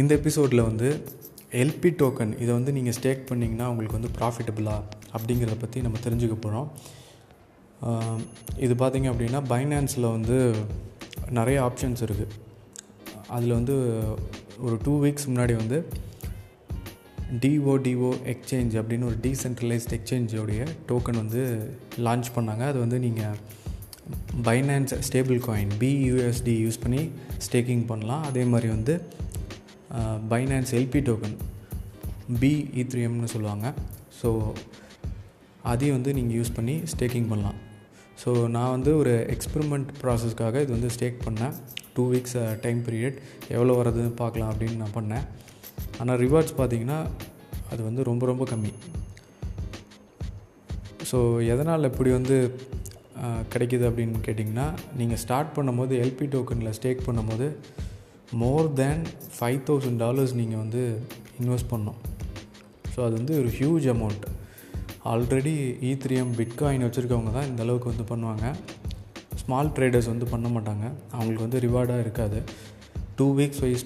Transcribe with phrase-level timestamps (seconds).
[0.00, 0.88] இந்த எபிசோடில் வந்து
[1.62, 4.76] எல்பி டோக்கன் இதை வந்து நீங்கள் ஸ்டேக் பண்ணிங்கன்னா உங்களுக்கு வந்து ப்ராஃபிட்டபுளா
[5.16, 6.68] அப்படிங்கிறத பற்றி நம்ம தெரிஞ்சுக்க போகிறோம்
[8.64, 10.36] இது பார்த்திங்க அப்படின்னா பைனான்ஸில் வந்து
[11.38, 12.36] நிறைய ஆப்ஷன்ஸ் இருக்குது
[13.36, 13.74] அதில் வந்து
[14.66, 15.78] ஒரு டூ வீக்ஸ் முன்னாடி வந்து
[17.42, 21.42] டிஓடிஓ எக்ஸ்சேஞ்ச் அப்படின்னு ஒரு டீசென்ட்ரலைஸ்ட் எக்ஸ்சேஞ்சோடைய டோக்கன் வந்து
[22.06, 22.62] லான்ச் பண்ணாங்க.
[22.70, 23.36] அது வந்து நீங்கள்
[24.48, 27.02] Binance stable coin BUSD use பண்ணி
[27.46, 28.24] ஸ்டேக்கிங் பண்ணலாம்.
[28.30, 28.94] அதே மாதிரி வந்து
[30.32, 31.36] பைனான்ஸ் எல்பி டோக்கன்
[32.40, 33.66] பி இத்ரியம்னு சொல்லுவாங்க.
[34.20, 34.28] ஸோ
[35.72, 37.58] அதையும் வந்து நீங்கள் யூஸ் பண்ணி ஸ்டேக்கிங் பண்ணலாம்.
[38.22, 41.54] ஸோ நான் வந்து ஒரு எக்ஸ்பெரிமெண்ட் ப்ராசஸ்க்காக இது வந்து ஸ்டேக் பண்ணேன்.
[41.94, 43.16] டூ வீக்ஸ் டைம் பீரியட்
[43.56, 45.26] எவ்வளோ வரதுன்னு பார்க்கலாம் அப்படின்னு நான் பண்ணேன்.
[46.00, 46.98] ஆனால் ரிவார்ட்ஸ் பார்த்திங்கன்னா
[47.72, 48.72] அது வந்து ரொம்ப ரொம்ப கம்மி.
[51.10, 51.18] ஸோ
[51.52, 52.36] எதனால் இப்படி வந்து
[53.52, 54.66] கிடைக்கிது அப்படின்னு கேட்டிங்கன்னா
[54.98, 57.46] நீங்கள் ஸ்டார்ட் பண்ணும்போது எல்பி டோக்கனில் ஸ்டேக் பண்ணும்போது
[58.38, 59.06] more than
[59.38, 61.02] five thousand dollars நீங்கள் வந்து
[61.40, 61.98] இன்வெஸ்ட் பண்ணோம்
[62.94, 64.26] ஸோ அது வந்து ஒரு ஹியூஜ் அமௌண்ட்
[65.04, 65.96] ஆல்ரெடி இ
[66.38, 68.54] பிட்காயின் வச்சுருக்கவங்க தான் இந்த அளவுக்கு வந்து பண்ணுவாங்க.
[69.42, 70.92] ஸ்மால் ட்ரேடர்ஸ் வந்து பண்ண மாட்டாங்க.
[71.12, 72.42] அவங்களுக்கு வந்து ரிவார்டாக இருக்காது.
[73.18, 73.84] டூ வீக்ஸ் வைஸ்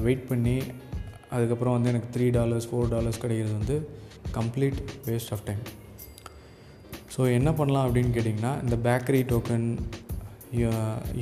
[0.00, 0.62] வெயிட் பண்ணி
[1.30, 3.88] அதுக்கப்புறம் வந்து எனக்கு த்ரீ டாலர்ஸ் ஃபோர் டாலர்ஸ் கிடைக்கிறது வந்து
[4.32, 5.62] complete waste of time
[7.16, 9.78] so என்ன பண்ணலாம் அப்படின்னு கேட்டிங்கன்னா இந்த bakery token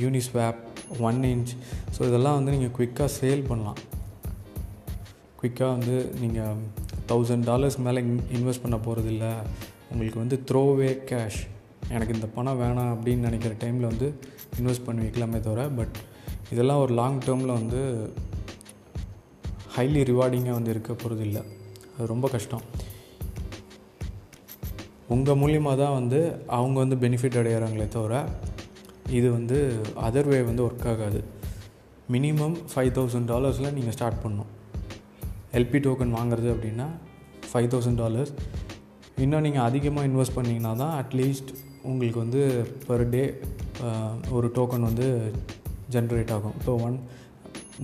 [0.03, 0.61] Uniswap
[1.09, 1.53] one inch
[1.97, 3.81] so இதெல்லாம் வந்து நீங்கள் குயிக்காக சேல் பண்ணலாம்.
[5.41, 6.57] குயிக்காக வந்து நீங்கள்
[7.11, 9.33] தௌசண்ட் டாலர்ஸ் மேலே இன் இன்வெஸ்ட் பண்ண போகிறது இல்லை
[9.91, 11.41] உங்களுக்கு வந்து த்ரோவே கேஷ்
[11.89, 14.09] எனக்கு இந்த பணம் வேணாம் அப்படின்னு நினைக்கிற டைமில் வந்து
[14.59, 15.97] இன்வெஸ்ட் பண்ணி வைக்கலாமே தவிர பட்
[16.53, 17.81] இதெல்லாம் ஒரு லாங் டேர்மில் வந்து
[19.77, 21.43] ஹைலி ரிவார்டிங்காக வந்து இருக்க போகிறது இல்லை
[21.97, 22.65] அது ரொம்ப கஷ்டம்.
[25.09, 28.15] உங்கள் மூலியமாக தான் வந்து அவங்க வந்து பெனிஃபிட் அடைகிறாங்களே தவிர
[29.17, 29.59] இது வந்து
[30.07, 31.21] அதர் வே வந்து ஒர்க் ஆகாது.
[32.15, 34.51] மினிமம் ஃபைவ் தௌசண்ட் டாலர்ஸில் நீங்கள் ஸ்டார்ட் பண்ணணும்.
[35.59, 36.87] எல்பி டோக்கன் வாங்குறது அப்படின்னா
[37.51, 38.33] ஃபைவ் தௌசண்ட் டாலர்ஸ்
[39.25, 41.53] இன்னும் நீங்கள் அதிகமாக இன்வெஸ்ட் பண்ணிங்கன்னா தான் அட்லீஸ்ட்
[41.91, 42.43] உங்களுக்கு வந்து
[42.89, 43.23] பர் டே
[44.37, 45.07] ஒரு டோக்கன் வந்து
[45.95, 46.57] ஜென்ரேட் ஆகும்.
[46.61, 46.97] இப்போ ஒன்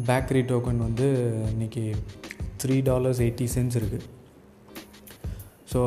[0.08, 1.06] பேக்கரி டோக்கன் வந்து
[1.54, 1.84] இன்றைக்கி
[2.62, 4.06] த்ரீ டாலர்ஸ் எயிட்டி சென்ஸ் இருக்குது
[5.72, 5.80] ஸோ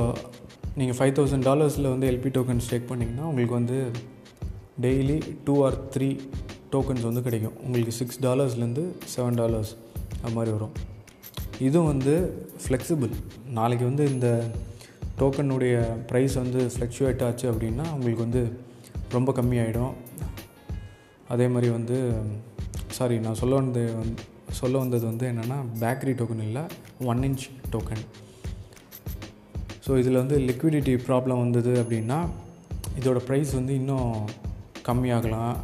[0.80, 3.78] நீங்கள் ஃபைவ் தௌசண்ட் டாலர்ஸில் வந்து எல்பி டோக்கன் ஸ்டேக் பண்ணிங்கன்னா உங்களுக்கு வந்து
[4.86, 6.10] daily two or three
[6.74, 7.56] tokens வந்து கிடைக்கும்.
[7.66, 8.84] உங்களுக்கு சிக்ஸ் டாலர்ஸ்லேருந்து
[9.14, 9.72] செவன் டாலர்ஸ்
[10.24, 10.74] அது மாதிரி வரும்.
[11.68, 12.14] இதுவும் வந்து
[12.64, 13.14] ஃப்ளெக்சிபிள்
[13.58, 14.30] நாளைக்கு வந்து இந்த
[15.20, 15.76] டோக்கனுடைய
[16.10, 18.42] ப்ரைஸ் வந்து ஃப்ளக்சுவேட் ஆச்சு அப்படின்னா உங்களுக்கு வந்து
[19.16, 19.96] ரொம்ப கம்மியாயிடும்.
[21.34, 21.98] அதே மாதிரி வந்து
[22.98, 24.24] சாரி நான் சொல்ல வந்தது வந்து
[24.60, 26.64] சொல்ல வந்தது வந்து என்னென்னா பேக்கரி டோக்கன் இல்லை
[27.12, 28.04] ஒன் இன்ச் டோக்கன்
[29.86, 32.20] ஸோ இதில் வந்து லிக்விடிட்டி ப்ராப்ளம் வந்தது அப்படின்னா
[33.00, 34.12] இதோட ப்ரைஸ் வந்து இன்னும்
[34.90, 35.56] கம்மியாகலாம்.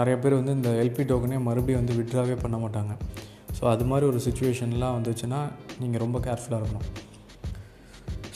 [0.00, 2.92] நிறைய பேர் வந்து இந்த எல்பி டோக்கனே மறுபடியும் வந்து விட்ராவே பண்ண மாட்டாங்க.
[3.56, 5.40] ஸோ அது மாதிரி ஒரு சுச்சுவேஷன்லாம் வந்துச்சுன்னா
[5.82, 6.88] நீங்கள் ரொம்ப கேர்ஃபுல்லாக இருக்கணும்.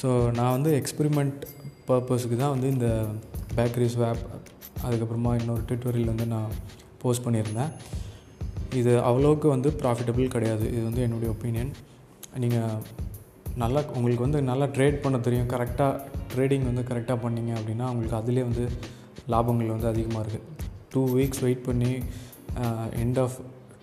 [0.01, 0.09] ஸோ
[0.39, 1.43] நான் வந்து எக்ஸ்பெரிமெண்ட்
[1.89, 2.89] பர்பஸுக்கு தான் வந்து இந்த
[3.59, 4.25] பேக்கரி ஸ்வாப்
[4.87, 6.51] அதுக்கப்புறமா இன்னொரு ட்விட்டரில் வந்து நான்
[7.03, 7.71] போஸ்ட் பண்ணியிருந்தேன்.
[8.81, 10.65] இது அவ்வளோக்கு வந்து ப்ராஃபிட்டபிள் கிடையாது.
[10.75, 11.73] இது வந்து என்னுடைய ஒப்பீனியன்
[12.43, 12.83] நீங்கள்
[13.63, 15.51] நல்லா உங்களுக்கு வந்து நல்லா ட்ரேட் பண்ண தெரியும்.
[15.55, 16.01] கரெக்டாக
[16.33, 18.65] ட்ரேடிங் வந்து கரெக்டாக பண்ணிங்க அப்படின்னா உங்களுக்கு அதிலே வந்து
[19.31, 20.51] லாபங்கள் வந்து அதிகமாக இருக்குது
[20.95, 21.93] டூ வீக்ஸ் வெயிட் பண்ணி
[22.99, 23.37] எண்ட் ஆஃப்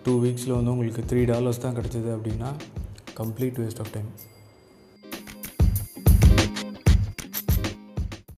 [0.05, 2.49] டூ வீக்ஸில் வந்து உங்களுக்கு த்ரீ டாலர்ஸ் தான் கிடச்சிது அப்படின்னா
[3.13, 4.09] கம்ப்ளீட் வேஸ்ட் ஆஃப் டைம்